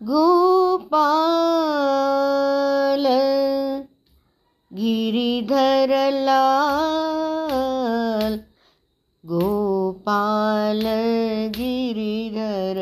[0.00, 1.06] गोपाल
[4.70, 5.92] गिरिधर
[6.26, 8.36] लाल,
[9.24, 10.82] गोपाल
[11.56, 12.80] गिरिधर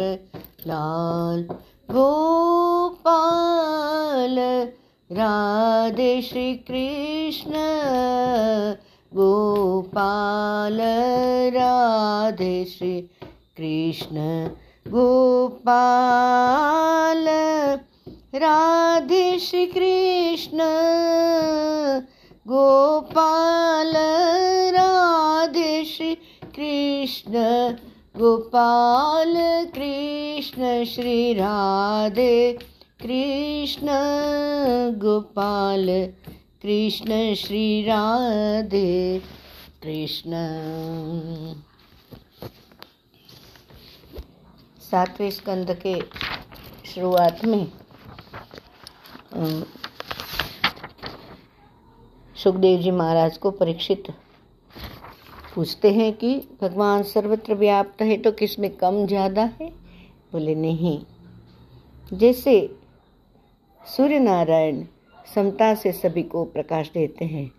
[0.67, 1.43] लाल,
[1.91, 3.05] गोपाल
[5.11, 7.53] राधे श्री कृष्ण
[9.13, 10.81] गोपाल
[11.57, 13.01] राधे श्री
[13.59, 14.17] कृष्ण
[14.89, 16.84] गोपाल
[18.35, 20.59] राधे श्री कृष्ण
[22.47, 23.93] गोपाल
[24.75, 26.15] राधे श्री
[26.57, 27.33] कृष्ण
[28.17, 29.35] गोपाल
[29.75, 32.59] कृष्ण श्री राधे
[33.03, 33.87] कृष्ण।
[34.99, 35.87] गोपाल
[36.63, 39.23] कृष्ण श्री राधे
[39.83, 40.33] कृष्ण।
[44.91, 46.01] सातवें स्कंद के
[46.95, 47.84] शुरुआत में
[52.37, 54.11] सुखदेव जी महाराज को परीक्षित
[55.55, 59.69] पूछते हैं कि, भगवान सर्वत्र व्याप्त है तो किसमें कम ज़्यादा है?
[60.33, 60.99] बोले, नहीं।
[62.13, 62.57] जैसे
[63.83, 64.85] सूर्य नारायण
[65.35, 67.51] समता से सभी को प्रकाश देते हैं,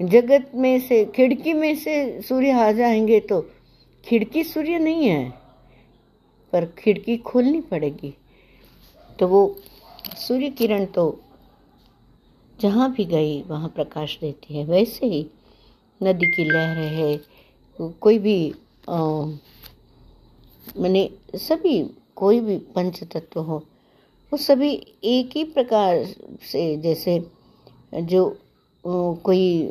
[0.00, 3.40] जगत में से, खिड़की में से सूर्य आ जाएँगे तो
[4.04, 5.30] खिड़की सूर्य नहीं है,
[6.52, 8.14] पर खिड़की खोलनी पड़ेगी।
[9.18, 9.46] तो वो
[10.04, 11.04] सूर्य किरण तो
[12.58, 15.26] जहाँ भी गई, वहाँ प्रकाश देती है। वैसे ही
[16.00, 17.20] नदी की लहर है,
[17.78, 18.54] कोई भी
[20.76, 21.82] मैंने सभी,
[22.16, 23.56] कोई भी पंच तत्व हो,
[24.32, 24.72] वो सभी
[25.04, 26.04] एक ही प्रकार
[26.42, 27.18] से, जैसे
[27.94, 28.24] जो
[28.84, 29.70] कोई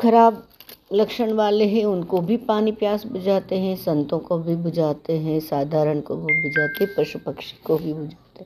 [0.00, 0.46] खराब
[0.92, 6.00] लक्षण वाले हैं, उनको भी पानी प्यास बुझाते हैं, संतों को भी बुझाते हैं, साधारण
[6.00, 8.44] को भी बुझाते हैं, पशु पक्षी को भी बुझाते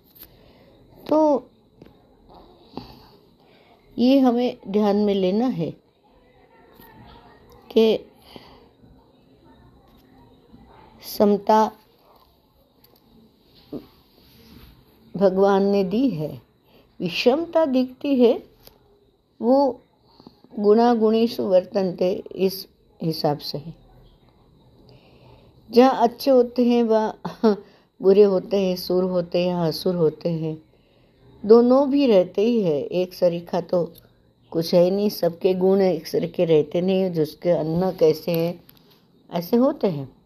[1.09, 1.51] तो
[3.99, 5.71] ये हमें ध्यान में लेना है
[7.71, 7.99] कि
[11.19, 11.71] समता
[15.15, 16.29] भगवान ने दी है।
[17.01, 18.33] विषमता दिखती है,
[19.41, 19.81] वो
[20.59, 22.69] गुणागुणी सुवर्तनते इस
[23.03, 23.75] हिसाब से है।
[25.71, 27.13] जहाँ अच्छे होते हैं, वह
[28.03, 30.63] बुरे होते हैं, सुर होते हैं, असुर होते हैं।
[31.47, 33.93] दोनों भी रहते ही है। एक सरीखा तो
[34.51, 38.65] कुछ है नहीं। सबके गुण एक सरीके रहते नहीं जिसके अन्न कैसे हैं,
[39.33, 40.17] ऐसे होते हैं।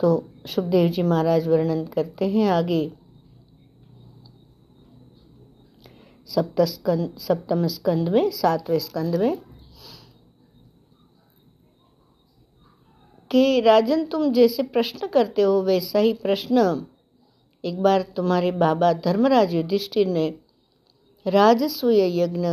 [0.00, 2.92] तो सुखदेव जी महाराज वर्णन करते हैं, आगे
[6.30, 9.36] सप्तम स्कंद में सातवें स्कंद में,
[13.30, 16.86] कि राजन तुम जैसे प्रश्न करते हो, वैसा ही प्रश्न
[17.64, 20.28] एक बार तुम्हारे बाबा धर्मराज युधिष्ठिर ने
[21.26, 22.46] राजसूय यज्ञ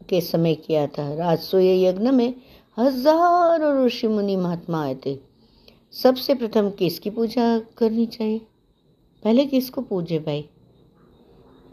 [0.00, 2.34] के समय किया था। राजसूय यज्ञ में
[2.76, 5.18] हज़ारों ऋषि मुनि महात्मा आए थे।
[5.94, 8.38] सबसे प्रथम किसकी पूजा करनी चाहिए?
[9.22, 10.48] पहले किसको पूजे भाई?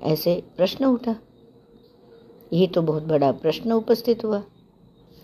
[0.03, 1.15] ऐसे प्रश्न उठा।
[2.53, 4.43] ये तो बहुत बड़ा प्रश्न उपस्थित हुआ।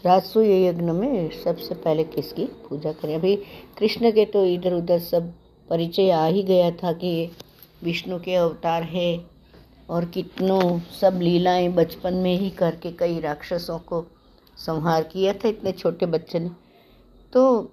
[0.06, 3.16] राजसूय यज्ञ में सबसे पहले किसकी पूजा करें?
[3.16, 3.35] अभी
[3.78, 5.34] कृष्ण के तो इधर उधर सब
[5.69, 7.31] परिचय आ ही गया था कि
[7.84, 9.25] विष्णु के अवतार है
[9.89, 14.05] और कितनों सब लीलाएँ बचपन में ही करके कई राक्षसों को
[14.57, 16.50] संहार किया था इतने छोटे बच्चे ने।
[17.34, 17.72] तो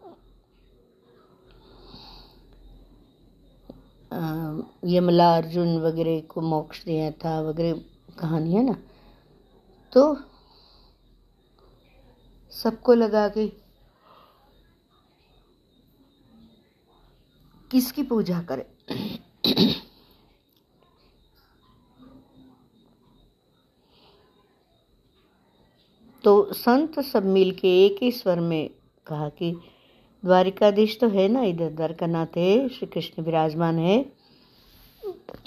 [4.85, 7.81] यमला, अर्जुन वगैरह को मोक्ष दिया था, वगैरह
[8.19, 8.77] कहानी है ना।
[9.93, 10.17] तो
[12.51, 13.49] सबको लगा कि
[17.71, 18.65] किसकी पूजा करें?
[26.25, 28.71] तो संत सब मिल के एक ही स्वर में
[29.07, 29.57] कहा कि
[30.25, 34.05] द्वारिकाधीश तो है ना इधर द्वारकानाथ है श्री कृष्ण विराजमान है।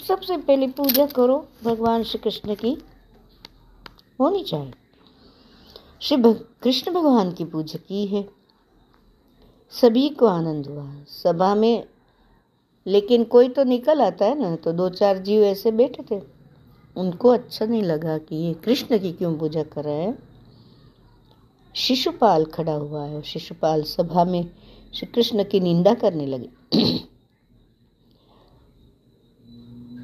[0.07, 2.77] सबसे पहले पूजा करो भगवान श्री कृष्ण की।
[4.19, 4.71] होनी चाहिए।
[6.01, 8.27] श्री भग, कृष्ण भगवान की पूजा की है।
[9.73, 11.83] सभी को आनंद हुआ। सभा में
[12.85, 16.21] लेकिन कोई तो निकल आता है ना तो दो चार जीव ऐसे बैठे थे।
[16.95, 20.32] उनको अच्छा नहीं लगा कि ये कृष्ण की क्यों पूजा कर रहे हैं।
[21.75, 24.51] शिशुपाल खड़ा हुआ है और शिशुपाल सभा में
[24.93, 26.49] श्री कृष्ण की निंदा करने लगे।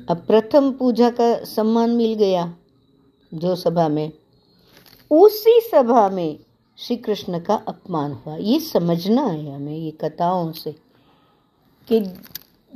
[0.09, 2.55] अब प्रथम पूजा का सम्मान मिल गया
[3.33, 4.11] जो सभा में।
[5.11, 6.39] उसी सभा में
[6.77, 10.71] श्री कृष्ण का अपमान हुआ। ये समझना है हमें, ये कथाओं से,
[11.87, 12.13] कि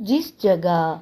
[0.00, 1.00] जिस जगह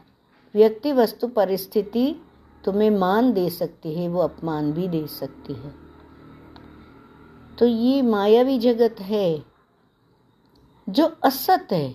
[0.55, 2.17] व्यक्ति वस्तु परिस्थिति
[2.65, 5.82] तुम्हें मान दे सकती है, वो अपमान भी दे सकती है।
[7.59, 9.45] तो ये मायावी जगत है,
[10.89, 11.95] जो असत है,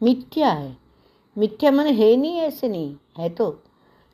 [0.00, 0.76] मिथ्या है।
[1.36, 3.50] मिथ्या मन है नहीं, ऐसे नहीं, है तो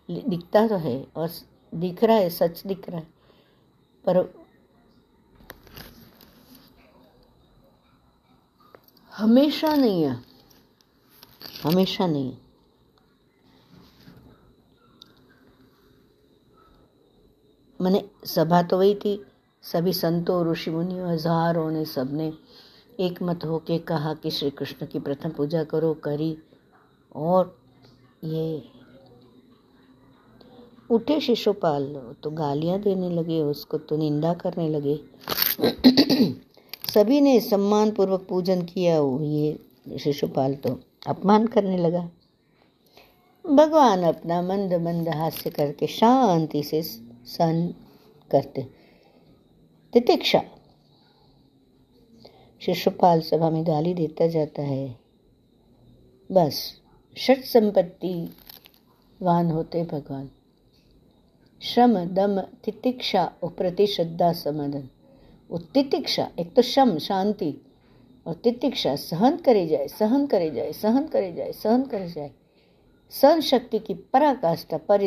[0.09, 1.31] दिखता तो है, और
[1.73, 3.07] दिख रहा है, सच दिख रहा है,
[4.05, 4.19] पर
[9.13, 10.15] हमेशा नहीं है,
[11.65, 12.37] हमेशा नहीं
[17.81, 19.17] मैंने सभा तो वही थी
[19.65, 22.33] सभी संतों ऋषि मुनियों, हज़ारों ने सबने
[23.01, 26.37] एक मत होके कहा कि श्री कृष्ण की प्रथम पूजा करो, करी
[27.15, 27.57] और
[28.25, 28.63] ये
[30.91, 31.85] उठे शिशुपाल
[32.23, 34.99] तो गालियाँ देने लगे, उसको तो निंदा करने लगे।
[36.89, 42.09] सभी ने सम्मान पूर्वक पूजन किया, ये शिशुपाल तो अपमान करने लगा।
[43.45, 47.67] भगवान अपना मंद मंद हास्य करके शांति से सहन
[48.31, 48.67] करते
[49.93, 50.43] तितिक्षा
[52.63, 54.99] शिशुपाल सभा में गाली देता जाता है।
[56.31, 56.61] बस
[57.17, 58.13] षट संपत्ति
[59.21, 60.31] वान होते भगवान।
[61.61, 64.89] श्रम दम तितिक्षा और प्रतिश्रद्धा समाधान
[65.51, 67.53] वो तितिक्षा एक तो शम शांति।
[68.27, 72.31] और तितिक्षा सहन करे जाए सहन करे जाए सहन करे जाए सहन करे जाए।
[73.13, 75.01] सहन शक्ति की पराकाष्ठा पर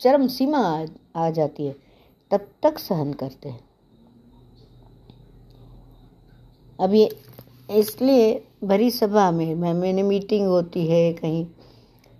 [0.00, 0.86] चरम सीमा आ,
[1.16, 1.76] आ जाती है
[2.30, 3.69] तब तक सहन करते हैं।
[6.80, 7.08] अब ये
[7.70, 11.46] इसलिए भरी सभा में, मैं, मैंने मीटिंग होती है कहीं,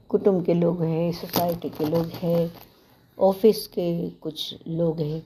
[0.08, 2.52] कुटुंब के लोग हैं सोसाइटी के लोग हैं
[3.18, 5.22] ऑफ़िस के कुछ लोग हैं।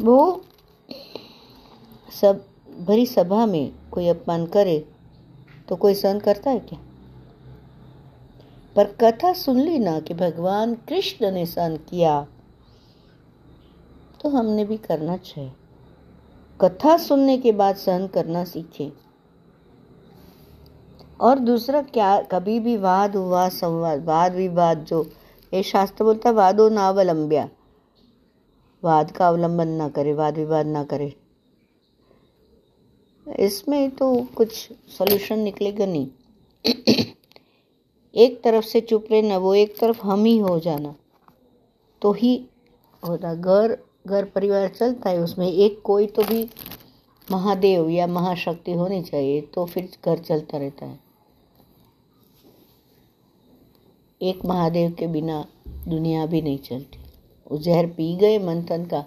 [0.00, 0.44] वो
[2.12, 2.44] सब,
[2.80, 4.78] भरी सभा में कोई अपमान करे
[5.68, 6.78] तो कोई सहन करता है क्या?
[8.76, 12.26] पर कथा सुन ली ना कि भगवान कृष्ण ने सहन किया।
[14.20, 15.52] तो हमने भी करना चाहिए
[16.60, 18.92] कथा सुनने के बाद सहन करना सीखें।
[21.20, 25.10] और दूसरा, क्या कभी भी वाद हुआ, संवाद, वाद विवाद जो,
[25.54, 27.48] ये शास्त्र बोलता वादो नावलंब्या।
[28.84, 31.16] वाद का अवलंबन ना करे, वाद विवाद ना करे।
[33.38, 36.08] इसमें तो कुछ सॉल्यूशन निकलेगा नहीं।
[38.14, 40.94] एक तरफ़ से चुप रहना, वो एक तरफ़ हम ही हो जाना।
[42.02, 42.46] तो ही
[43.08, 46.48] होता घर घर परिवार चलता है, उसमें एक कोई तो भी
[47.28, 50.98] महादेव या महाशक्ति होनी चाहिए तो फिर घर चलता रहता है।
[54.20, 56.98] एक महादेव के बिना दुनिया भी नहीं चलती।
[57.50, 59.04] वो जहर पी गए मंथन का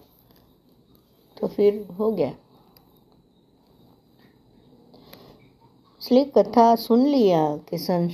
[1.38, 2.34] तो फिर हो गया।
[6.02, 8.10] इसलिए कथा सुन लिया कि सन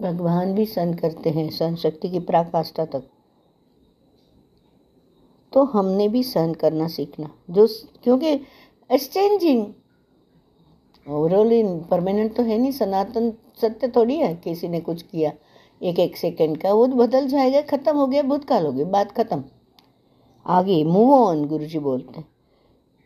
[0.00, 3.08] भगवान भी सन करते हैं सन शक्ति की पराकाष्ठा तक।
[5.54, 7.66] तो हमने भी सहन करना सीखना। जो
[8.04, 8.32] क्योंकि
[8.90, 9.66] एक्सचेंजिंग
[11.06, 15.32] ओवरऑल इन परमानेंट तो है नहीं, सनातन सत्य थोड़ी है, किसी ने कुछ किया,
[15.82, 19.44] एक एक सेकंड का, वो बदल जाएगा, ख़त्म हो गया, भूतकाल हो गया, बात ख़त्म।
[20.46, 22.28] आगे मूव ऑन गुरु जी बोलते हैं।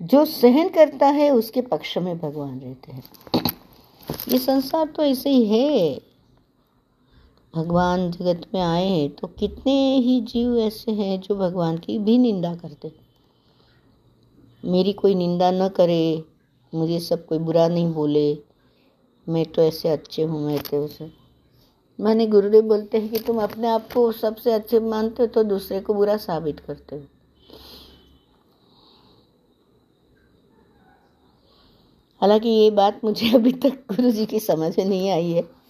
[0.03, 3.03] जो सहन करता है, उसके पक्ष में भगवान रहते हैं।
[4.29, 6.01] ये संसार तो ऐसे ही है।
[7.57, 12.19] भगवान जगत में आए हैं तो कितने ही जीव ऐसे हैं जो भगवान की भी
[12.19, 12.93] निंदा करते
[14.65, 16.25] मेरी कोई निंदा न करे,
[16.75, 18.39] मुझे सब कोई बुरा नहीं बोले,
[19.29, 21.11] मैं तो ऐसे अच्छे हूँ, मैं तो ऐसे।
[22.01, 25.81] माने गुरुदेव बोलते हैं कि तुम अपने आप को सबसे अच्छे मानते हो तो दूसरे
[25.81, 27.03] को बुरा साबित करते हो।
[32.21, 35.66] हालाँकि ये बात मुझे अभी तक गुरु जी की समझ नहीं आई है।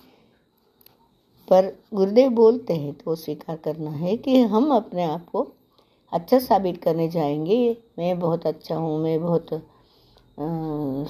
[1.49, 5.47] पर गुरुदेव बोलते हैं तो स्वीकार करना है कि हम अपने आप को
[6.13, 9.49] अच्छा साबित करने जाएँगे। मैं बहुत अच्छा हूँ, मैं बहुत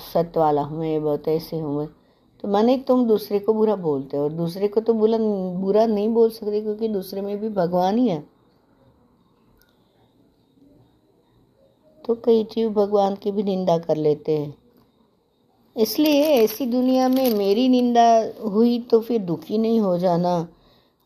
[0.02, 1.86] सत्य वाला हूँ, मैं बहुत ऐसे हूँ।
[2.44, 5.18] तो माने तुम दूसरे को बुरा बोलते हो, और दूसरे को तो बुरा
[5.60, 8.24] बुरा नहीं बोल सकते क्योंकि दूसरे में भी भगवान ही है।
[12.04, 14.54] तो कई जीव भगवान की भी निंदा कर लेते हैं।
[15.76, 18.08] इसलिए ऐसी दुनिया में मेरी निंदा
[18.44, 20.36] हुई तो फिर दुखी नहीं हो जाना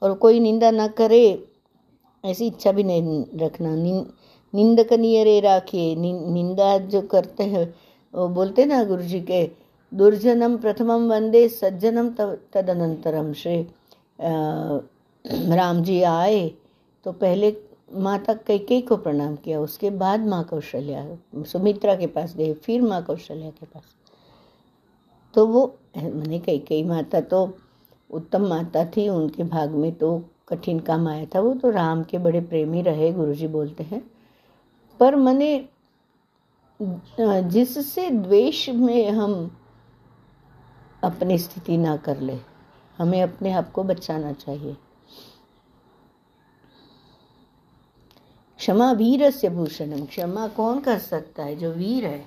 [0.03, 1.43] और कोई निंदा ना करे,
[2.25, 3.75] ऐसी इच्छा भी नहीं रखना।
[4.55, 7.75] निंदक नियरे राखिए निंदा जो करते हैं,
[8.15, 9.45] वो बोलते ना गुरु जी के,
[9.93, 12.09] दुर्जनम प्रथमम वंदे सज्जनम
[12.55, 13.61] तदनंतरम श्री
[15.55, 16.49] राम जी आए
[17.07, 17.55] तो पहले
[17.99, 21.07] माता कैकेयी को प्रणाम किया, उसके बाद माँ कौशल्या,
[21.45, 23.95] सुमित्रा के पास गए, फिर माँ कौशल्या के पास।
[25.34, 27.42] तो वो मैंने कई कई माता तो
[28.10, 30.18] उत्तम माता थी, उनके भाग में तो
[30.49, 34.02] कठिन काम आया था, वो तो राम के बड़े प्रेमी रहे, गुरुजी बोलते हैं।
[35.00, 35.68] पर मैंने
[36.80, 39.50] जिससे द्वेष में हम
[41.04, 42.38] अपनी स्थिति ना कर ले,
[42.99, 44.76] हमें अपने आप को बचाना चाहिए।
[48.58, 51.56] क्षमा वीर से भूषणम, क्षमा कौन कर सकता है?
[51.56, 52.25] जो वीर है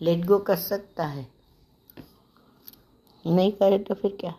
[0.00, 1.35] लेट गो कर सकता है।
[3.26, 4.34] नहीं करे तो फिर क्या?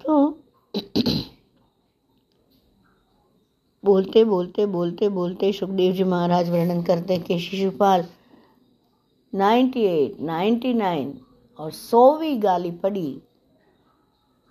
[0.00, 0.38] तो
[3.84, 8.04] बोलते बोलते बोलते बोलते सुखदेव जी महाराज वर्णन करते हैं कि Shishupal
[9.32, 11.12] ninety eight ninety nine
[11.58, 13.10] और सौवीं गाली पड़ी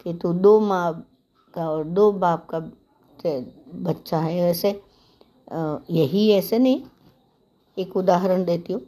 [0.06, 0.92] कि तू दो माँ
[1.54, 2.60] का और दो बाप का
[3.86, 4.70] बच्चा है। ऐसे
[5.92, 6.82] यही ऐसे नहीं,
[7.78, 8.82] एक उदाहरण देती हूँ।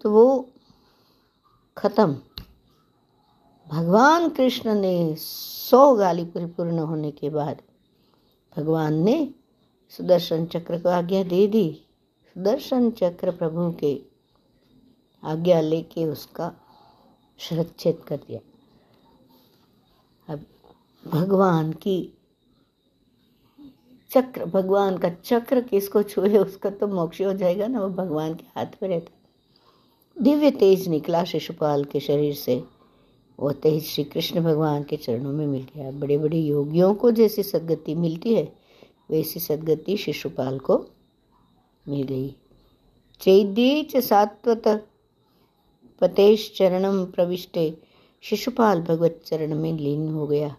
[0.00, 0.48] तो वो
[1.76, 2.12] ख़त्म।
[3.66, 7.62] भगवान कृष्ण ने सौ गाली परिपूर्ण होने के बाद
[8.56, 9.16] भगवान ने
[9.92, 11.70] सुदर्शन चक्र को आज्ञा दे दी।
[12.36, 13.92] सुदर्शन चक्र प्रभु के
[15.22, 16.52] आज्ञा लेके उसका
[17.40, 18.40] सुरक्षित कर दिया।
[20.28, 20.44] अब
[21.04, 22.00] भगवान की
[24.10, 28.44] चक्र, भगवान का चक्र किसको छुए उसका तो मोक्ष हो जाएगा ना, वो भगवान के
[28.56, 29.10] हाथ में रहता
[30.18, 32.62] दिव्य तेज निकला शिशुपाल के शरीर से।
[33.38, 37.42] वह तेज श्री कृष्ण भगवान के चरणों में मिल गया। बड़े बड़े योगियों को जैसी
[37.42, 38.42] सदगति मिलती है,
[39.10, 40.78] वैसी सदगति शिशुपाल को
[41.86, 42.34] मिल गई।
[43.20, 44.68] चैद्य च सात्वत
[46.00, 47.72] पतेश चरणम प्रविष्टे।
[48.22, 50.54] शिशुपाल भगवत चरण में लीन हो गया।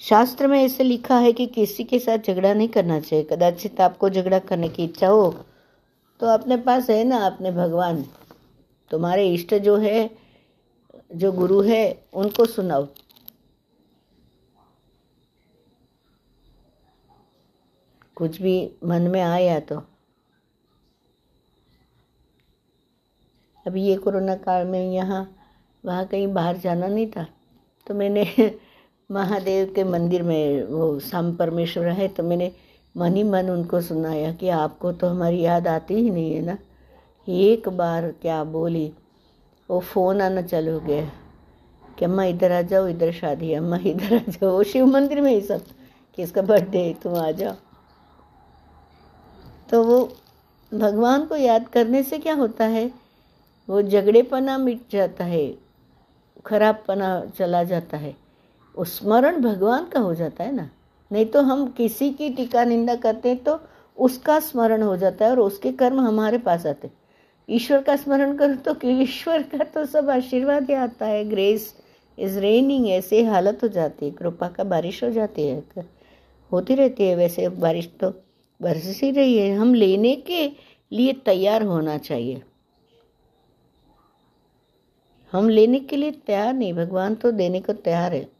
[0.00, 4.10] शास्त्र में ऐसे लिखा है कि किसी के साथ झगड़ा नहीं करना चाहिए। कदाचित आपको
[4.10, 5.34] झगड़ा करने की इच्छा हो
[6.20, 8.04] तो अपने पास है ना, अपने भगवान।
[8.90, 10.08] तुम्हारे इष्ट जो है,
[11.16, 11.82] जो गुरु है,
[12.14, 12.86] उनको सुनाओ।
[18.16, 18.54] कुछ भी
[18.84, 19.80] मन में आया तो।
[23.66, 25.22] अभी ये कोरोना काल में यहाँ,
[25.84, 27.26] वहाँ कहीं बाहर जाना नहीं था
[27.86, 28.24] तो मैंने
[29.10, 32.52] महादेव के मंदिर में, वो शाम परमेश्वर है तो मैंने
[32.94, 36.58] मन ही मन उनको सुनाया कि आपको तो हमारी याद आती ही नहीं है ना।
[37.28, 38.92] एक बार क्या बोली?
[39.70, 41.12] वो फ़ोन आना चालू हो गया।
[41.98, 45.32] कि अम्मा इधर आ जाओ, इधर शादी अम्मा इधर आ जाओ। वो शिव मंदिर में
[45.32, 45.62] ही सब
[46.16, 47.54] कि इसका बर्थडे है, तुम आ जाओ।
[49.70, 50.12] तो वो
[50.74, 52.92] भगवान को याद करने से क्या होता है?
[53.68, 55.58] वो झगड़ेपना मिट जाता है
[56.46, 58.16] खराब पना चला जाता है।
[58.78, 60.70] स्मरण भगवान का हो जाता है ना।
[61.12, 63.60] नहीं तो हम किसी की टीका निंदा करते हैं तो
[63.98, 66.90] उसका स्मरण हो जाता है और उसके कर्म हमारे पास आते
[67.50, 71.74] ईश्वर का स्मरण करो तो ईश्वर का तो सब आशीर्वाद ही आता है। ग्रेस
[72.18, 75.64] इज़ रेनिंग ऐसे हालत हो जाती है। कृपा का बारिश हो जाती है।
[76.50, 78.10] होती रहती है वैसे बारिश तो
[78.60, 80.46] बरस ही रही है। हम लेने के
[80.92, 82.42] लिए तैयार होना चाहिए।
[85.32, 88.39] हम लेने के लिए तैयार नहीं। भगवान तो देने को तैयार है।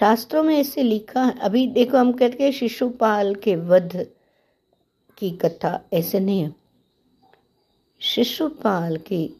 [0.00, 4.06] शास्त्रों में ऐसे लिखा है। अभी देखो, हम कहते हैं शिशुपाल के वध
[5.18, 6.54] की कथा, ऐसे नहीं है।
[8.00, 9.30] शिशुपाल के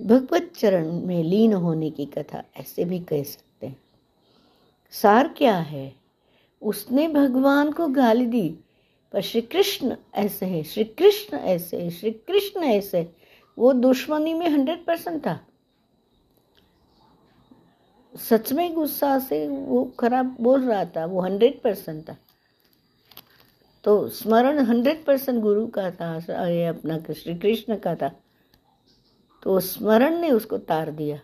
[0.00, 3.82] भगवत चरण में लीन होने की कथा, ऐसे भी कह सकते हैं।
[4.90, 5.94] सार क्या है?
[6.62, 8.54] उसने भगवान को गाली दी,
[9.12, 13.12] पर श्री कृष्ण ऐसे है श्री कृष्ण ऐसे है श्री कृष्ण ऐसे
[13.58, 15.40] वो दुश्मनी में हंड्रेड परसेंट था।
[18.16, 22.16] सच में गुस्सा से वो खराब बोल रहा था, वो हंड्रेड परसेंट था।
[23.84, 28.10] तो स्मरण हंड्रेड परसेंट गुरु का था, ये अपना श्री कृष्ण का था।
[29.42, 31.20] तो स्मरण ने उसको तार दिया।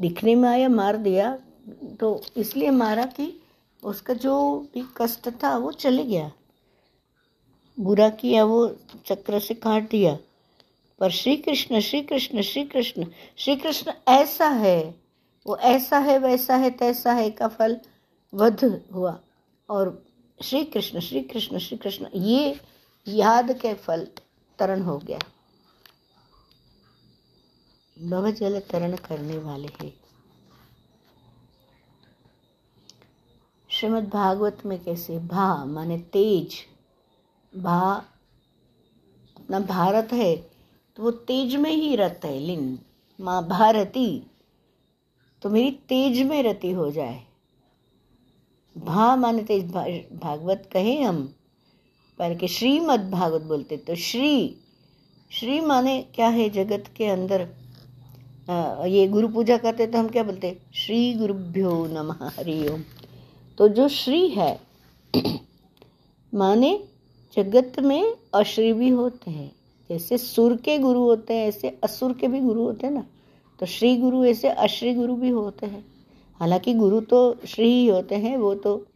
[0.00, 1.38] दिखने में आया, मार दिया।
[2.00, 3.42] तो इसलिए मारा कि
[3.84, 6.32] उसका जो भी कष्ट था, वो चले गया।
[7.80, 8.76] बुरा किया, वो
[9.06, 10.18] चक्र से काट दिया।
[10.98, 15.03] पर श्री कृष्ण श्री कृष्ण श्री कृष्ण श्री कृष्ण ऐसा है।
[15.46, 17.80] वो ऐसा है, वैसा है, तैसा है का फल
[18.34, 19.20] वध हुआ।
[19.70, 20.04] और
[20.42, 22.60] श्री कृष्ण श्री कृष्ण श्री कृष्ण ये
[23.08, 24.08] याद के फल
[24.58, 25.18] तरण हो गया।
[27.98, 30.00] भव जल तरण करने वाले हैं।
[33.68, 35.18] श्रीमद् भागवत में कैसे?
[35.18, 36.54] भा माने तेज।
[37.56, 38.04] भा
[39.36, 40.36] अपना भारत है
[40.96, 42.78] तो वो तेज में ही रत है, लिंग।
[43.20, 44.22] माँ भारती।
[45.44, 47.22] तो मेरी तेज में रति हो जाए।
[48.76, 49.82] भा माने तेज भा,
[50.22, 51.22] भागवत कहे हम
[52.18, 54.56] पर के श्रीमद भागवत बोलते तो श्री
[55.30, 57.48] श्री माने क्या है जगत के अंदर?
[58.50, 60.58] आ, ये गुरु पूजा करते तो हम क्या बोलते?
[60.74, 62.82] श्री गुरुभ्यो नमः हरि ओम।
[63.58, 64.60] तो जो श्री है
[66.34, 66.88] माने
[67.36, 69.52] जगत में अश्री भी होते हैं
[69.90, 73.06] जैसे सुर के गुरु होते हैं ऐसे असुर के भी गुरु होते हैं ना।
[73.60, 75.84] तो श्री गुरु ऐसे अश्री गुरु भी होते हैं।
[76.40, 78.86] हालाँकि गुरु तो श्री ही होते हैं, वो तो।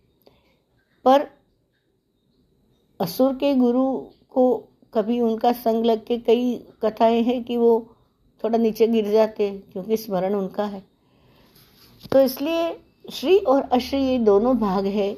[1.04, 1.30] पर
[3.00, 3.98] असुर के गुरु
[4.30, 7.88] को कभी उनका संग लग के कई कथाएँ हैं कि वो
[8.44, 10.82] थोड़ा नीचे गिर जाते हैं, क्योंकि स्मरण उनका है।
[12.12, 12.80] तो इसलिए
[13.12, 15.16] श्री और अश्री ये दोनों भाग है,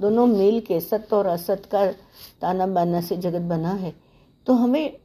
[0.00, 1.92] दोनों मिल के सत्य और असत का
[2.40, 3.94] ताना बाना से जगत बना है।
[4.46, 4.98] तो हमें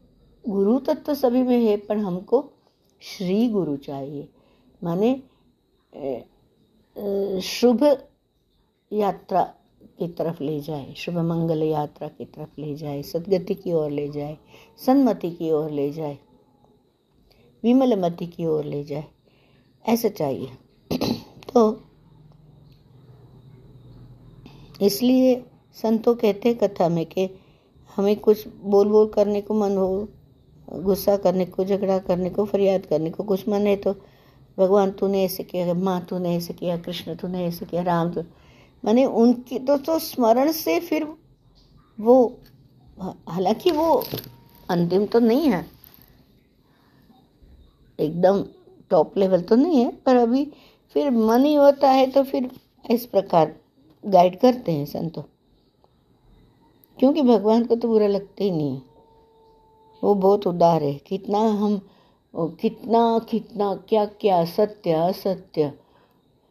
[0.50, 2.52] गुरु तत्व तो सभी में है, पर हमको
[3.02, 4.28] श्री गुरु चाहिए।
[4.82, 5.16] माने
[7.42, 7.84] शुभ
[8.92, 9.44] यात्रा
[10.00, 14.08] की तरफ़ ले जाए, शुभ मंगल यात्रा की तरफ़ ले जाए, सदगति की ओर ले
[14.10, 14.38] जाए,
[14.86, 16.18] सन्मति की ओर ले जाए
[17.64, 19.06] विमलमति की ओर ले जाए,
[19.86, 20.50] ऐसा चाहिए।
[21.54, 21.82] तो
[24.82, 25.36] इसलिए
[25.76, 27.30] संतों कहते कथा में कि
[27.98, 30.08] हमें कुछ बोल बोल करने को मन हो
[30.68, 33.94] गुस्सा करने को, झगड़ा करने को, फरियाद करने को कुछ मन है तो
[34.58, 38.24] भगवान तूने ऐसे किया, माँ तूने ऐसे किया, कृष्ण तूने ऐसे किया, राम तू
[38.84, 41.08] मैंने उनकी तो तो स्मरण से फिर
[42.00, 42.26] वो,
[43.30, 44.04] हालाँकि वो
[44.70, 45.66] अंतिम तो नहीं है।
[48.00, 48.44] एकदम
[48.92, 50.46] टॉप लेवल तो नहीं है, पर अभी
[50.96, 52.50] फिर मन ही होता है तो फिर
[52.86, 53.56] इस प्रकार
[54.04, 55.24] गाइड करते हैं संतों।
[56.98, 58.80] क्योंकि भगवान को तो बुरा लगता ही नहीं
[60.04, 61.80] वो बहुत उदार है। कितना हम,
[62.34, 65.72] कितना कितना, क्या क्या, सत्य, असत्य,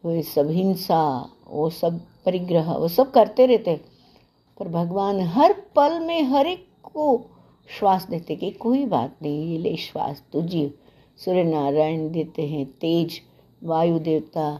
[0.03, 3.79] वो सब हिंसा, वो सब परिग्रह, वो सब करते रहते
[4.59, 7.25] पर भगवान हर पल में हर एक को
[7.69, 10.71] श्वास देते कि कोई बात नहीं, ये ले श्वास तो जीव
[11.19, 13.19] सूर्य नारायण देते हैं, तेज
[13.61, 14.59] वायु देवता,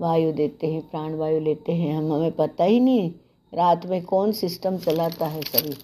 [0.00, 3.10] वायु देते हैं, प्राण वायु लेते हैं। हम, हमें पता ही नहीं,
[3.52, 5.74] रात में कौन सिस्टम चलाता है सभी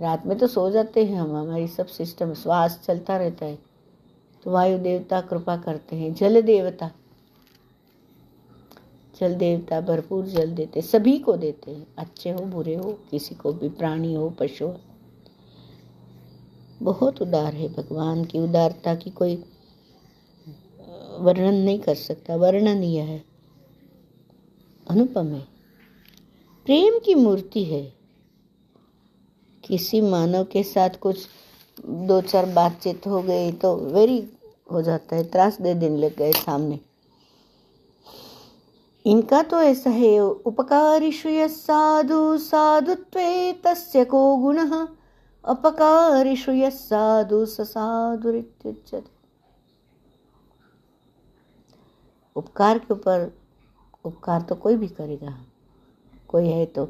[0.00, 3.58] रात में तो सो जाते हैं हम, हमारी सब सिस्टम श्वास चलता रहता है।
[4.44, 6.90] तो वायु देवता कृपा करते हैं, जल देवता।
[9.20, 13.52] जल देवता भरपूर जल देते सभी को देते हैं। अच्छे हो, बुरे हो, किसी को
[13.52, 14.80] भी, प्राणी हो, पशु हो।
[16.82, 19.44] बहुत उदार है भगवान की उदारता की कोई
[21.18, 23.24] वर्णन नहीं कर सकता। वर्णनीय है।
[24.90, 25.40] अनुपम है।
[26.64, 28.03] प्रेम की मूर्ति है।
[29.64, 31.26] किसी मानव के साथ कुछ
[31.86, 34.32] दो चार बातचीत हो गई तो वेरी
[34.72, 36.80] हो जाता है, त्रास दे दिन लग गए सामने।
[39.06, 44.58] इनका तो ऐसा है, उपकारिषु साधु, साधुत्वे तस्य को गुण।
[45.44, 49.14] अपकारिषु साधु, स साधुरित्युच्यते।
[52.36, 53.32] उपकार के ऊपर,
[54.04, 55.38] उपकार तो कोई भी करेगा।
[56.28, 56.88] कोई है तो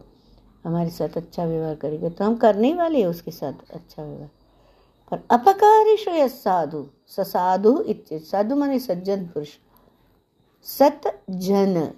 [0.64, 4.30] हमारे साथ अच्छा व्यवहार करेगा। तो हम करने वाले हैं उसके साथ अच्छा व्यवहार।
[5.10, 6.86] पर अपकारिश साधु?
[7.08, 9.48] ससाधु इत साधु माने सज्जन पुरुष।
[10.66, 11.92] सत जन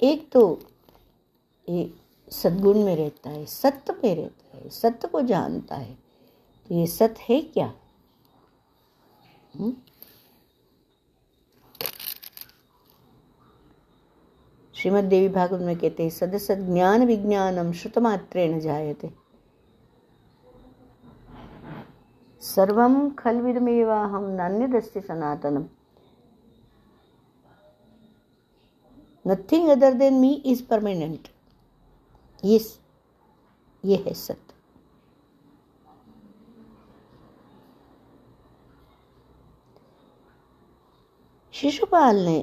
[0.00, 0.58] एक तो
[1.68, 1.90] ये
[2.32, 5.94] सद्गुण में रहता है, सत्य में रहता है, सत्य को जानता है।
[6.70, 7.72] तो ये सत्य है क्या?
[9.54, 9.72] हुँ?
[14.78, 19.10] श्रीमद देवी भागवत में कहते हैं सदस्य ज्ञान विज्ञानम श्रुतमात्रेण जायते।
[23.18, 25.64] खलविदमेवा हम नान्यदस्ति सनातनम।
[29.26, 31.28] Nothing other than me is permanent
[32.44, 32.80] yes
[33.84, 34.54] ये है सत्य।
[41.52, 42.38] शिशुपाल ने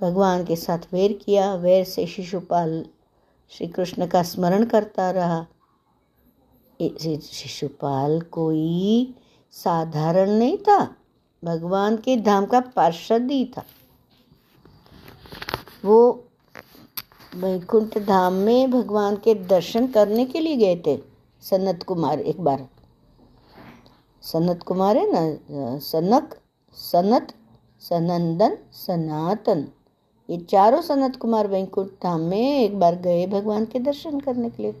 [0.00, 2.86] भगवान के साथ वैर किया। वैर से शिशुपाल
[3.50, 5.46] श्री कृष्ण का स्मरण करता रहा।
[7.22, 9.14] शिशुपाल कोई
[9.50, 10.96] साधारण नहीं था।
[11.44, 13.64] भगवान के धाम का पार्षद ही था।
[15.84, 16.24] वो
[17.36, 21.00] वैकुंठ धाम में भगवान के दर्शन करने के लिए गए थे।
[21.40, 22.68] सनत कुमार एक बार।
[24.22, 25.78] सनत कुमार है ना?
[25.78, 26.38] सनक,
[26.74, 27.34] सनत,
[27.80, 29.68] सनंदन, सनातन।
[30.30, 34.62] ये चारों सनत कुमार वैकुंठ धाम में एक बार गए भगवान के दर्शन करने के
[34.62, 34.74] लिए।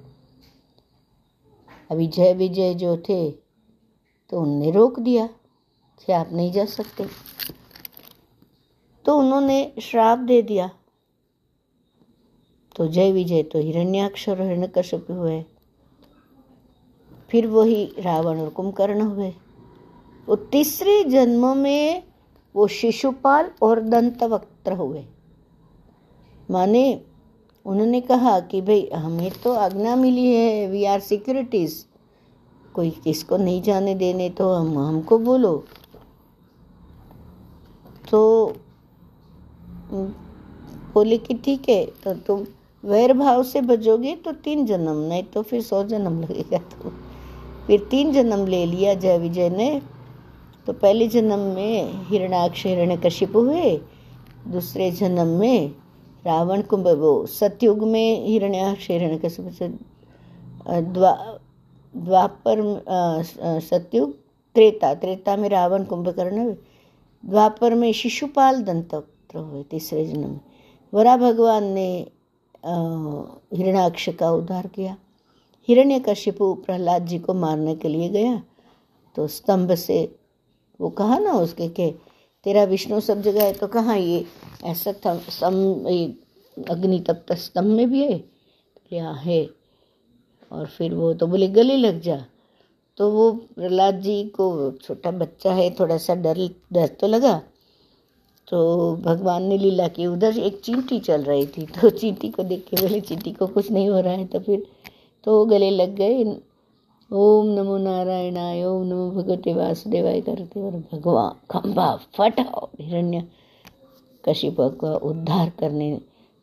[1.90, 5.26] अभी जय विजय जो थे तो उनने रोक दिया
[6.00, 7.06] कि आप नहीं जा सकते।
[9.04, 10.70] तो उन्होंने श्राप दे दिया।
[12.76, 15.44] तो जय विजय तो हिरण्याक्ष और हिरण्यकश्यप हुए।
[17.30, 19.32] फिर वही रावण और कुंभकर्ण हुए।
[20.28, 22.02] वो तीसरे जन्म में
[22.54, 25.04] वो शिशुपाल और दंतवक्त्र हुए।
[26.50, 27.00] माने,
[27.66, 31.84] उन्होंने कहा कि भाई, हमें तो आज्ञा मिली है वी आर सिक्योरिटीज
[32.74, 35.56] कोई किसको नहीं जाने देने तो हम, हमको बोलो।
[38.10, 38.20] तो
[40.94, 42.44] बोले कि ठीक है तो तुम
[42.84, 46.92] वैर भाव से बजोगे तो तीन जन्म, नहीं तो फिर सौ जन्म लगेगा तो।
[47.66, 49.70] फिर तीन जन्म ले लिया जय विजय ने।
[50.66, 53.76] तो पहले जन्म में हिरणाक्ष हिरण्य कशिप हुए,
[54.48, 55.74] दूसरे जन्म में
[56.24, 59.44] रावण कुंभ, वो सतयुग में हिरण्याक्ष हिरण्य कशिप
[60.68, 61.12] द्वा,
[61.94, 62.60] द्वापर
[63.60, 64.12] सतयुग,
[64.56, 66.52] त्रेता त्रेता में रावण कुंभकर्ण
[67.24, 70.40] द्वापर में शिशुपाल दंतवक्त्र हुए तीसरे जन्म में।
[70.92, 71.88] वरा भगवान ने
[72.64, 74.96] हिरणाक्ष का उद्धार किया।
[75.68, 78.42] हिरण्य कशिपु प्रहलाद जी को मारने के लिए गया।
[79.16, 80.16] तो स्तंभ से,
[80.80, 81.90] वो कहा ना उसके के
[82.46, 84.24] तेरा विष्णु सब जगह है तो कहाँ ये?
[84.64, 85.86] ऐसा स्तंभ
[86.56, 88.18] अग्नि तब तक स्तंभ में भी है?
[88.88, 89.48] क्या है
[90.50, 92.24] और फिर वो तो बोले, गले लग जा।
[92.98, 96.38] तो वो प्रहलाद जी को, छोटा बच्चा है, थोड़ा सा डर
[96.72, 97.40] डर तो लगा।
[98.48, 102.64] तो भगवान ने लीला की, उधर एक चींटी चल रही थी। तो चींटी को देख
[102.68, 104.66] के बोले, चींटी को कुछ नहीं हो रहा है तो फिर
[105.24, 106.24] तो गले लग गए।
[107.10, 112.44] ओम नमो नारायणाय, ओम नमो भगवते वासुदेवाय, करते और भगवान खंभा फटा
[112.80, 113.22] हिरण्य
[114.24, 115.90] कशिप का उद्धार करने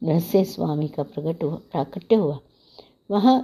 [0.01, 2.37] नरसिंह स्वामी का प्रकट हुआ, प्राकट्य हुआ।
[3.11, 3.37] वहाँ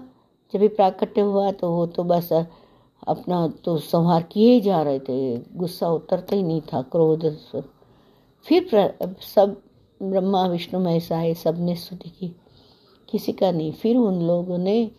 [0.54, 5.38] जब भी प्राकट्य हुआ तो वो तो बस अपना तो संहार किए जा रहे थे,
[5.58, 7.26] गुस्सा उतरता ही नहीं था, क्रोध
[8.46, 8.70] फिर
[9.26, 9.56] सब
[10.02, 12.36] ब्रह्मा, विष्णु, महेश आए सबने स्तुति की।
[13.10, 14.92] किसी का नहीं, फिर उन लोगों ने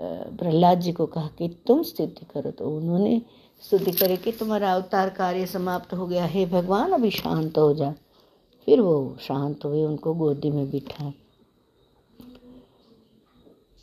[0.00, 3.22] प्रहलाद जी को कहा कि तुम स्तुति करो। तो उन्होंने
[3.60, 7.94] स्तुति करे कि तुम्हारा अवतार कार्य समाप्त हो गया। हे भगवान, अभी शांत हो जा।
[8.66, 11.12] फिर वो शांत हुए, उनको गोदी में बिठाए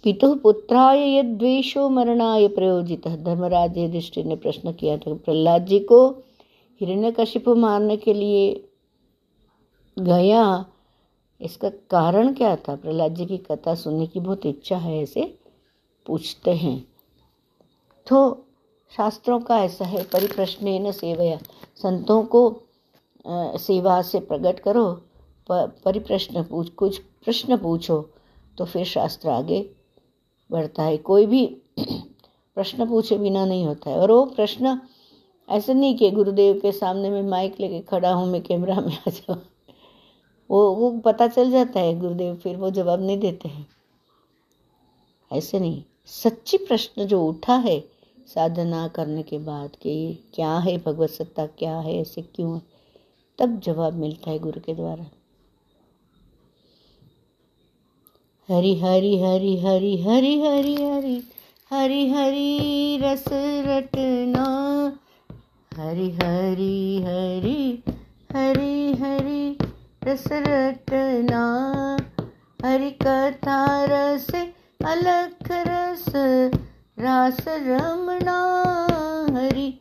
[0.04, 6.94] पितु पुत्राय यद्वेषो मरणाय प्रयोजित। धर्मराज युधिष्ठिर ने प्रश्न किया था प्रहलाद जी को हिरण्य
[6.94, 8.70] हिरण्यकशिपु मारने के लिए
[10.00, 10.66] गया।
[11.42, 12.76] इसका कारण क्या था?
[12.76, 15.38] प्रहलाद जी की कथा सुनने की बहुत इच्छा है ऐसे
[16.08, 16.78] पूछते हैं।
[18.08, 18.20] तो
[18.92, 21.38] शास्त्रों का ऐसा है, परिप्रश्न न सेवया।
[21.78, 22.42] संतों को
[23.60, 24.86] सेवा से प्रकट करो
[25.50, 28.02] परिप्रश्न पूछ, कुछ प्रश्न पूछो
[28.58, 29.60] तो फिर शास्त्र आगे
[30.52, 31.46] बढ़ता है। कोई भी
[31.80, 34.80] प्रश्न पूछे बिना नहीं होता है। और वो प्रश्न
[35.50, 39.10] ऐसे नहीं कि गुरुदेव के सामने मैं माइक लेके खड़ा हूँ, मैं कैमरा में आ
[39.10, 39.42] जाऊँ।
[40.50, 43.68] वो वो पता चल जाता है, गुरुदेव फिर वो जवाब नहीं देते हैं।
[45.32, 47.80] ऐसे नहीं। सच्ची प्रश्न जो उठा है
[48.28, 49.94] साधना करने के बाद कि
[50.34, 52.62] क्या है भगवत सत्ता क्या है ऐसे क्यों है
[53.40, 55.06] तब जवाब मिलता है गुरु के द्वारा
[58.50, 61.22] हरि हरि हरि हरि हरि हरि हरि
[61.72, 63.24] हरि हरि रस
[63.68, 64.46] रटना
[65.72, 67.84] हरि हरि हरि
[68.36, 69.58] हरि हरि
[70.08, 71.44] रस रटना
[72.66, 74.28] हरि कथा रस
[74.88, 76.06] अलख रस,
[77.00, 78.38] रास रमणा
[79.32, 79.80] हरि।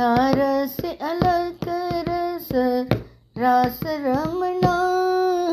[0.00, 1.64] रस अलख
[2.08, 2.48] रस,
[3.38, 4.76] रास रमणा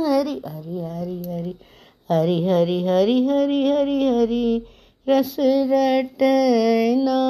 [0.09, 1.55] हरि। हरि हरि हरि।
[2.11, 4.65] हरि हरि हरि हरि हरि हरि।
[5.09, 7.21] रस रटना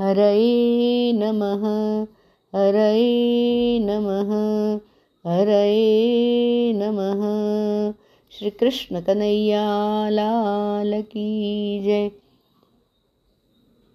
[0.00, 1.64] हरये नमः
[2.58, 4.30] हरये नमः
[5.30, 6.09] हरये
[8.40, 12.10] श्री कृष्ण कन्हैया लाल की जय।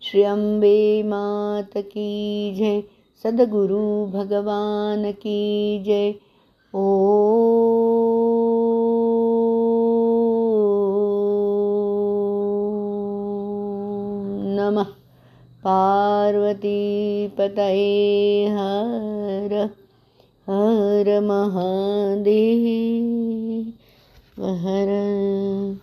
[0.01, 2.84] श्री अम्बे मात की जय।
[3.23, 6.15] सदगुरु भगवान की जय।
[6.75, 7.10] ओ
[14.55, 14.86] नमः।
[15.63, 19.69] पार्वती पतये हर
[20.49, 23.73] हर महादेव।
[24.38, 25.78] Mahara.